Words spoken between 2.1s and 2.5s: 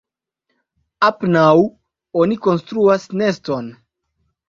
oni